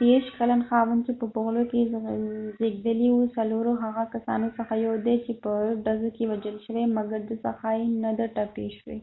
[0.00, 1.80] ديرش کلن خاوند چې په بفلو کې
[2.58, 5.52] زیږیدلی و د څلورو هغه کسانو څخه یو دي چې په
[5.84, 8.98] ډزو کې وژل شوي مګر د ښڅه یې نه ده ټپی شوي